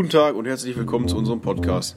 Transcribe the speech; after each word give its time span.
Guten 0.00 0.12
Tag 0.12 0.34
und 0.34 0.46
herzlich 0.46 0.78
willkommen 0.78 1.08
zu 1.08 1.18
unserem 1.18 1.42
Podcast. 1.42 1.94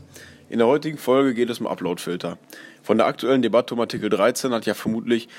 In 0.49 0.57
der 0.57 0.67
heutigen 0.67 0.97
Folge 0.97 1.33
geht 1.33 1.49
es 1.49 1.61
um 1.61 1.67
Uploadfilter. 1.67 2.37
Von 2.81 2.97
der 2.97 3.07
aktuellen 3.07 3.41
Debatte 3.41 3.73
um 3.73 3.79
Artikel 3.79 4.09
13 4.09 4.51
hat 4.51 4.65
ja 4.65 4.73
vermutlich 4.73 5.29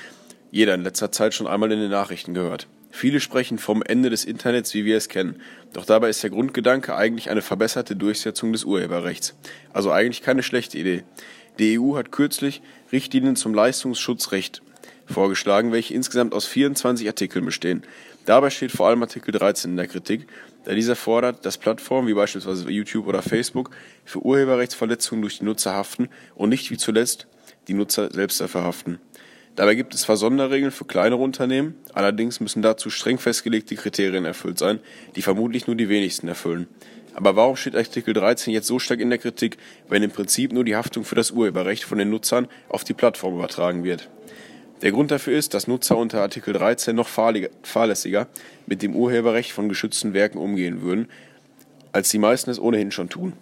jeder 0.49 0.73
in 0.73 0.81
letzter 0.81 1.11
Zeit 1.11 1.35
schon 1.35 1.45
einmal 1.45 1.71
in 1.71 1.79
den 1.79 1.91
Nachrichten 1.91 2.33
gehört. 2.33 2.67
Viele 2.89 3.19
sprechen 3.19 3.59
vom 3.59 3.83
Ende 3.83 4.09
des 4.09 4.25
Internets, 4.25 4.73
wie 4.73 4.83
wir 4.83 4.97
es 4.97 5.09
kennen. 5.09 5.39
Doch 5.73 5.85
dabei 5.85 6.09
ist 6.09 6.23
der 6.23 6.31
Grundgedanke 6.31 6.95
eigentlich 6.95 7.29
eine 7.29 7.43
verbesserte 7.43 7.95
Durchsetzung 7.95 8.51
des 8.51 8.63
Urheberrechts. 8.63 9.35
Also 9.71 9.91
eigentlich 9.91 10.23
keine 10.23 10.41
schlechte 10.41 10.79
Idee. 10.79 11.03
Die 11.59 11.79
EU 11.79 11.95
hat 11.97 12.11
kürzlich 12.11 12.63
Richtlinien 12.91 13.35
zum 13.35 13.53
Leistungsschutzrecht 13.53 14.63
vorgeschlagen, 15.05 15.71
welche 15.71 15.93
insgesamt 15.93 16.33
aus 16.33 16.47
24 16.47 17.07
Artikeln 17.07 17.45
bestehen. 17.45 17.83
Dabei 18.25 18.49
steht 18.49 18.71
vor 18.71 18.87
allem 18.87 19.03
Artikel 19.03 19.31
13 19.31 19.69
in 19.69 19.77
der 19.77 19.87
Kritik, 19.87 20.25
da 20.65 20.73
dieser 20.73 20.95
fordert, 20.95 21.45
dass 21.45 21.57
Plattformen 21.57 22.07
wie 22.07 22.13
beispielsweise 22.13 22.69
YouTube 22.69 23.07
oder 23.07 23.21
Facebook 23.21 23.69
für 24.03 24.19
Urheberrechtsverletzungen 24.19 25.21
durch 25.21 25.39
die 25.39 25.45
Nutzer 25.45 25.73
haften 25.73 26.09
und 26.35 26.49
nicht 26.49 26.69
wie 26.71 26.77
zuletzt 26.77 27.27
die 27.67 27.73
Nutzer 27.73 28.11
selbst 28.11 28.41
dafür 28.41 28.63
haften. 28.63 28.99
Dabei 29.55 29.75
gibt 29.75 29.93
es 29.93 30.01
zwar 30.01 30.17
Sonderregeln 30.17 30.71
für 30.71 30.83
kleinere 30.83 31.21
Unternehmen, 31.21 31.75
allerdings 31.93 32.41
müssen 32.41 32.61
dazu 32.61 32.89
streng 32.89 33.17
festgelegte 33.17 33.75
Kriterien 33.75 34.25
erfüllt 34.25 34.59
sein, 34.59 34.79
die 35.15 35.21
vermutlich 35.21 35.67
nur 35.67 35.77
die 35.77 35.87
wenigsten 35.87 36.27
erfüllen. 36.27 36.67
Aber 37.13 37.37
warum 37.37 37.55
steht 37.55 37.77
Artikel 37.77 38.13
13 38.13 38.53
jetzt 38.53 38.67
so 38.67 38.79
stark 38.79 38.99
in 38.99 39.09
der 39.09 39.19
Kritik, 39.19 39.57
wenn 39.87 40.03
im 40.03 40.11
Prinzip 40.11 40.51
nur 40.51 40.65
die 40.65 40.75
Haftung 40.75 41.05
für 41.05 41.15
das 41.15 41.31
Urheberrecht 41.31 41.85
von 41.85 41.97
den 41.97 42.09
Nutzern 42.09 42.49
auf 42.67 42.83
die 42.83 42.93
Plattform 42.93 43.35
übertragen 43.35 43.85
wird? 43.85 44.09
Der 44.85 44.91
Grund 44.91 45.09
dafür 45.09 45.35
ist, 45.35 45.55
dass 45.55 45.65
Nutzer 45.65 45.97
unter 45.97 46.21
Artikel 46.21 46.53
13 46.53 46.95
noch 46.95 47.07
fahrlässiger 47.07 48.27
mit 48.67 48.83
dem 48.83 48.95
Urheberrecht 48.95 49.51
von 49.51 49.67
geschützten 49.67 50.13
Werken 50.13 50.37
umgehen 50.37 50.83
würden, 50.83 51.09
als 51.91 52.09
die 52.09 52.19
meisten 52.19 52.51
es 52.51 52.59
ohnehin 52.59 52.91
schon 52.91 53.09
tun. 53.09 53.33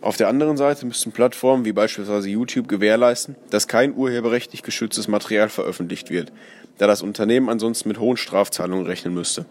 Auf 0.00 0.16
der 0.16 0.26
anderen 0.26 0.56
Seite 0.56 0.86
müssten 0.86 1.12
Plattformen 1.12 1.64
wie 1.64 1.72
beispielsweise 1.72 2.28
YouTube 2.28 2.66
gewährleisten, 2.66 3.36
dass 3.50 3.68
kein 3.68 3.94
urheberrechtlich 3.94 4.64
geschütztes 4.64 5.06
Material 5.06 5.50
veröffentlicht 5.50 6.10
wird, 6.10 6.32
da 6.78 6.88
das 6.88 7.02
Unternehmen 7.02 7.48
ansonsten 7.48 7.88
mit 7.88 8.00
hohen 8.00 8.16
Strafzahlungen 8.16 8.86
rechnen 8.86 9.14
müsste. 9.14 9.46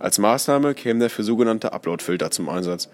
Als 0.00 0.18
Maßnahme 0.18 0.74
kämen 0.74 0.98
dafür 0.98 1.24
sogenannte 1.24 1.72
Upload-Filter 1.72 2.32
zum 2.32 2.48
Einsatz. 2.48 2.88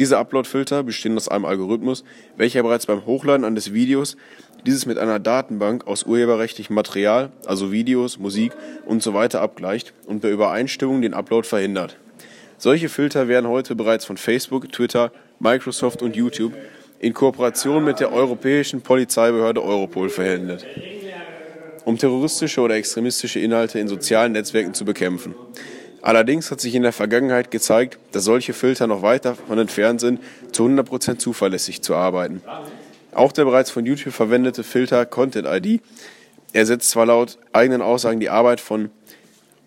Diese 0.00 0.16
Upload-Filter 0.16 0.82
bestehen 0.82 1.14
aus 1.14 1.28
einem 1.28 1.44
Algorithmus, 1.44 2.04
welcher 2.38 2.62
bereits 2.62 2.86
beim 2.86 3.04
Hochladen 3.04 3.44
eines 3.44 3.74
Videos 3.74 4.16
dieses 4.64 4.86
mit 4.86 4.96
einer 4.96 5.18
Datenbank 5.18 5.86
aus 5.86 6.04
urheberrechtlichem 6.04 6.74
Material, 6.74 7.30
also 7.44 7.70
Videos, 7.70 8.18
Musik 8.18 8.52
usw. 8.86 9.28
So 9.30 9.38
abgleicht 9.38 9.92
und 10.06 10.22
bei 10.22 10.30
Übereinstimmung 10.30 11.02
den 11.02 11.12
Upload 11.12 11.46
verhindert. 11.46 11.98
Solche 12.56 12.88
Filter 12.88 13.28
werden 13.28 13.46
heute 13.46 13.74
bereits 13.74 14.06
von 14.06 14.16
Facebook, 14.16 14.72
Twitter, 14.72 15.12
Microsoft 15.38 16.00
und 16.00 16.16
YouTube 16.16 16.54
in 16.98 17.12
Kooperation 17.12 17.84
mit 17.84 18.00
der 18.00 18.10
europäischen 18.10 18.80
Polizeibehörde 18.80 19.62
Europol 19.62 20.08
verhindert, 20.08 20.64
um 21.84 21.98
terroristische 21.98 22.62
oder 22.62 22.76
extremistische 22.76 23.38
Inhalte 23.38 23.78
in 23.78 23.88
sozialen 23.88 24.32
Netzwerken 24.32 24.72
zu 24.72 24.86
bekämpfen. 24.86 25.34
Allerdings 26.02 26.50
hat 26.50 26.60
sich 26.60 26.74
in 26.74 26.82
der 26.82 26.92
Vergangenheit 26.92 27.50
gezeigt, 27.50 27.98
dass 28.12 28.24
solche 28.24 28.52
Filter 28.52 28.86
noch 28.86 29.02
weit 29.02 29.24
davon 29.24 29.58
entfernt 29.58 30.00
sind, 30.00 30.20
zu 30.52 30.64
100% 30.64 31.18
zuverlässig 31.18 31.82
zu 31.82 31.94
arbeiten. 31.94 32.42
Auch 33.12 33.32
der 33.32 33.44
bereits 33.44 33.70
von 33.70 33.84
YouTube 33.84 34.14
verwendete 34.14 34.62
Filter 34.62 35.04
Content 35.04 35.46
ID 35.46 35.82
ersetzt 36.52 36.90
zwar 36.90 37.06
laut 37.06 37.38
eigenen 37.52 37.82
Aussagen 37.82 38.20
die 38.20 38.30
Arbeit 38.30 38.60
von 38.60 38.90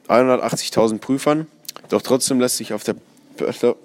180.000 0.08 1.00
Prüfern, 1.00 1.48
doch 1.90 2.02
trotzdem 2.02 2.40
lässt 2.40 2.58
sich 2.58 2.74
auf 2.74 2.84
der 2.84 2.96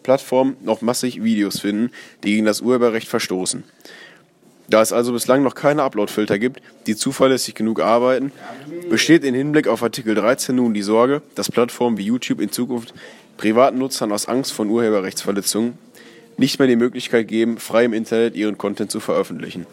Plattform 0.03 0.57
noch 0.63 0.81
massig 0.81 1.23
Videos 1.23 1.61
finden, 1.61 1.91
die 2.25 2.33
gegen 2.33 2.45
das 2.45 2.61
Urheberrecht 2.61 3.09
verstoßen. 3.09 3.65
Da 4.69 4.83
es 4.83 4.93
also 4.93 5.13
bislang 5.13 5.43
noch 5.43 5.55
keine 5.55 5.83
Upload-Filter 5.83 6.39
gibt, 6.39 6.61
die 6.87 6.95
zuverlässig 6.95 7.55
genug 7.55 7.81
arbeiten, 7.81 8.33
besteht 8.91 9.25
in 9.25 9.35
Hinblick 9.35 9.67
auf 9.67 9.83
Artikel 9.83 10.15
13 10.15 10.55
nun 10.55 10.75
die 10.75 10.83
Sorge, 10.83 11.23
dass 11.35 11.51
Plattformen 11.51 11.97
wie 11.97 12.05
YouTube 12.05 12.41
in 12.41 12.53
Zukunft 12.53 12.93
privaten 13.39 13.79
Nutzern 13.79 14.13
aus 14.13 14.27
Angst 14.27 14.53
vor 14.53 14.67
Urheberrechtsverletzungen 14.67 15.79
nicht 16.37 16.59
mehr 16.59 16.69
die 16.69 16.77
Möglichkeit 16.77 17.29
geben, 17.29 17.59
frei 17.59 17.85
im 17.85 17.93
Internet 17.93 18.37
ihren 18.37 18.59
Content 18.59 18.91
zu 18.91 19.01
veröffentlichen. 19.01 19.67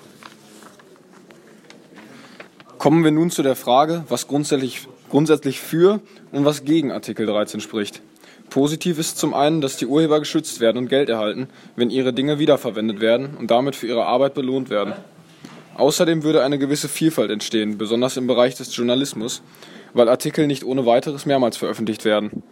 Kommen 2.78 3.03
wir 3.03 3.11
nun 3.11 3.31
zu 3.31 3.44
der 3.44 3.55
Frage, 3.55 4.03
was 4.09 4.28
grundsätzlich, 4.28 4.88
grundsätzlich 5.09 5.59
für 5.59 6.00
und 6.31 6.45
was 6.45 6.63
gegen 6.63 6.91
Artikel 6.91 7.25
13 7.25 7.59
spricht. 7.59 8.01
Positiv 8.55 8.99
ist 8.99 9.17
zum 9.17 9.33
einen, 9.33 9.59
dass 9.59 9.75
die 9.75 9.85
Urheber 9.85 10.17
geschützt 10.19 10.61
werden 10.61 10.77
und 10.77 10.88
Geld 10.88 11.09
erhalten, 11.09 11.49
wenn 11.75 11.89
ihre 11.89 12.13
Dinge 12.13 12.39
wiederverwendet 12.39 13.01
werden 13.01 13.35
und 13.38 13.51
damit 13.51 13.75
für 13.75 13.85
ihre 13.85 14.05
Arbeit 14.05 14.33
belohnt 14.33 14.69
werden. 14.69 14.93
Außerdem 15.75 16.23
würde 16.23 16.41
eine 16.41 16.57
gewisse 16.57 16.88
Vielfalt 16.88 17.31
entstehen, 17.31 17.77
besonders 17.77 18.16
im 18.16 18.27
Bereich 18.27 18.55
des 18.55 18.73
Journalismus, 18.73 19.41
weil 19.93 20.07
Artikel 20.07 20.47
nicht 20.47 20.63
ohne 20.63 20.85
weiteres 20.85 21.25
mehrmals 21.25 21.57
veröffentlicht 21.57 22.05
werden. 22.05 22.43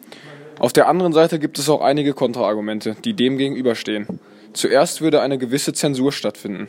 Auf 0.59 0.73
der 0.73 0.89
anderen 0.89 1.13
Seite 1.13 1.39
gibt 1.39 1.57
es 1.57 1.69
auch 1.69 1.79
einige 1.79 2.11
Kontraargumente, 2.11 2.97
die 3.05 3.13
dem 3.13 3.37
gegenüberstehen. 3.37 4.19
Zuerst 4.51 4.99
würde 4.99 5.21
eine 5.21 5.37
gewisse 5.37 5.71
Zensur 5.71 6.11
stattfinden. 6.11 6.67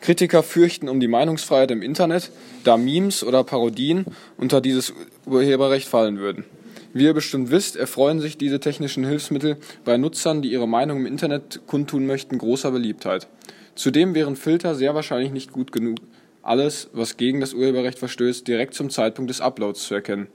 Kritiker 0.00 0.42
fürchten 0.42 0.88
um 0.88 0.98
die 0.98 1.06
Meinungsfreiheit 1.06 1.70
im 1.70 1.82
Internet, 1.82 2.32
da 2.64 2.76
Memes 2.76 3.22
oder 3.22 3.44
Parodien 3.44 4.06
unter 4.38 4.60
dieses 4.60 4.92
Urheberrecht 5.24 5.86
fallen 5.86 6.18
würden. 6.18 6.44
Wie 6.92 7.04
ihr 7.04 7.14
bestimmt 7.14 7.50
wisst, 7.50 7.76
erfreuen 7.76 8.20
sich 8.20 8.36
diese 8.36 8.60
technischen 8.60 9.04
Hilfsmittel 9.04 9.56
bei 9.84 9.96
Nutzern, 9.96 10.42
die 10.42 10.52
ihre 10.52 10.68
Meinung 10.68 10.98
im 10.98 11.06
Internet 11.06 11.62
kundtun 11.66 12.06
möchten, 12.06 12.38
großer 12.38 12.70
Beliebtheit. 12.70 13.28
Zudem 13.74 14.14
wären 14.14 14.36
Filter 14.36 14.74
sehr 14.74 14.94
wahrscheinlich 14.94 15.32
nicht 15.32 15.52
gut 15.52 15.72
genug, 15.72 15.98
alles, 16.42 16.90
was 16.92 17.16
gegen 17.16 17.40
das 17.40 17.54
Urheberrecht 17.54 17.98
verstößt, 17.98 18.46
direkt 18.46 18.74
zum 18.74 18.90
Zeitpunkt 18.90 19.30
des 19.30 19.40
Uploads 19.40 19.84
zu 19.84 19.94
erkennen. 19.94 20.26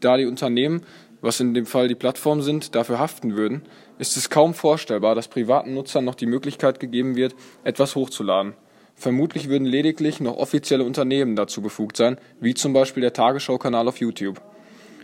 Da 0.00 0.16
die 0.16 0.26
Unternehmen 0.26 0.82
was 1.22 1.40
in 1.40 1.54
dem 1.54 1.66
Fall 1.66 1.88
die 1.88 1.94
Plattformen 1.94 2.42
sind, 2.42 2.74
dafür 2.74 2.98
haften 2.98 3.36
würden, 3.36 3.62
ist 3.98 4.16
es 4.16 4.28
kaum 4.28 4.52
vorstellbar, 4.52 5.14
dass 5.14 5.28
privaten 5.28 5.72
Nutzern 5.72 6.04
noch 6.04 6.16
die 6.16 6.26
Möglichkeit 6.26 6.80
gegeben 6.80 7.16
wird, 7.16 7.34
etwas 7.64 7.94
hochzuladen. 7.94 8.54
Vermutlich 8.96 9.48
würden 9.48 9.64
lediglich 9.64 10.20
noch 10.20 10.36
offizielle 10.36 10.84
Unternehmen 10.84 11.36
dazu 11.36 11.62
befugt 11.62 11.96
sein, 11.96 12.18
wie 12.40 12.54
zum 12.54 12.72
Beispiel 12.72 13.00
der 13.00 13.12
Tagesschau-Kanal 13.12 13.88
auf 13.88 13.98
YouTube. 13.98 14.42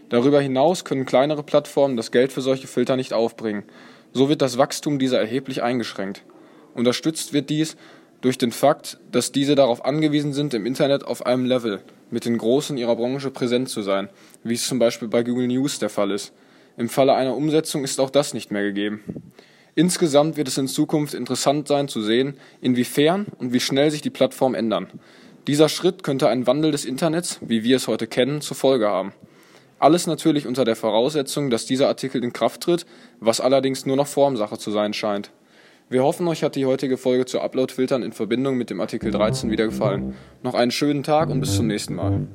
Darüber 0.09 0.41
hinaus 0.41 0.85
können 0.85 1.05
kleinere 1.05 1.43
Plattformen 1.43 1.97
das 1.97 2.11
Geld 2.11 2.33
für 2.33 2.41
solche 2.41 2.67
Filter 2.67 2.97
nicht 2.97 3.13
aufbringen. 3.13 3.65
So 4.13 4.29
wird 4.29 4.41
das 4.41 4.57
Wachstum 4.57 4.99
dieser 4.99 5.21
erheblich 5.21 5.63
eingeschränkt. 5.63 6.23
Unterstützt 6.75 7.33
wird 7.33 7.51
dies 7.51 7.77
durch 8.21 8.39
den 8.39 8.53
Fakt, 8.53 8.99
dass 9.13 9.33
diese 9.33 9.55
darauf 9.55 9.85
angewiesen 9.85 10.33
sind, 10.33 10.55
im 10.55 10.67
Internet 10.67 11.05
auf 11.05 11.27
einem 11.27 11.45
Level 11.45 11.83
mit 12.11 12.25
den 12.25 12.39
Großen 12.39 12.79
ihrer 12.79 12.97
Branche 12.97 13.31
präsent 13.31 13.69
zu 13.69 13.83
sein, 13.83 14.09
wie 14.43 14.55
es 14.55 14.67
zum 14.67 14.79
Beispiel 14.79 15.09
bei 15.09 15.23
Google 15.23 15.47
News 15.47 15.79
der 15.79 15.91
Fall 15.91 16.11
ist. 16.11 16.33
Im 16.77 16.89
Falle 16.89 17.15
einer 17.15 17.37
Umsetzung 17.37 17.85
ist 17.85 18.01
auch 18.01 18.11
das 18.11 18.35
nicht 18.35 18.51
mehr 18.51 18.63
gegeben. 18.63 19.33
Insgesamt 19.75 20.37
wird 20.37 20.49
es 20.49 20.59
in 20.59 20.69
Zukunft 20.69 21.15
interessant 21.15 21.69
sein 21.69 21.87
zu 21.87 22.03
sehen, 22.03 22.37
inwiefern 22.61 23.27
und 23.39 23.53
wie 23.53 23.61
schnell 23.61 23.91
sich 23.91 24.03
die 24.03 24.11
Plattformen 24.11 24.55
ändern. 24.55 24.89
Dieser 25.47 25.69
Schritt 25.69 26.03
könnte 26.03 26.29
einen 26.29 26.47
Wandel 26.47 26.73
des 26.73 26.85
Internets, 26.85 27.39
wie 27.41 27.63
wir 27.63 27.77
es 27.77 27.89
heute 27.89 28.07
kennen, 28.07 28.41
zur 28.41 28.57
Folge 28.57 28.89
haben. 28.89 29.13
Alles 29.78 30.06
natürlich 30.06 30.47
unter 30.47 30.65
der 30.65 30.77
Voraussetzung, 30.77 31.50
dass 31.50 31.66
dieser 31.66 31.89
Artikel 31.89 32.22
in 32.25 32.33
Kraft 32.33 32.62
tritt, 32.62 32.84
was 33.21 33.41
allerdings 33.41 33.87
nur 33.87 33.97
noch 33.97 34.06
Formsache 34.06 34.59
zu 34.59 34.71
sein 34.71 34.93
scheint. 34.93 35.31
Wir 35.89 36.03
hoffen, 36.03 36.28
euch 36.28 36.43
hat 36.43 36.56
die 36.56 36.66
heutige 36.66 36.99
Folge 36.99 37.25
zu 37.25 37.41
Upload-Filtern 37.41 38.03
in 38.03 38.12
Verbindung 38.12 38.56
mit 38.56 38.71
dem 38.71 38.81
Artikel 38.81 39.11
13 39.11 39.50
wieder 39.50 39.66
gefallen. 39.66 40.15
Noch 40.43 40.55
einen 40.55 40.71
schönen 40.71 41.03
Tag 41.03 41.31
und 41.31 41.41
bis 41.41 41.56
zum 41.56 41.66
nächsten 41.66 41.94
Mal. 41.94 42.27